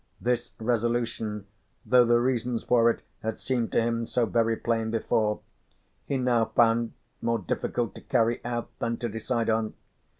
[0.19, 1.45] This resolution,
[1.85, 5.41] though the reasons for it had seemed to him so very plain before,
[6.07, 9.75] he now found more difficult to carry out than to decide on.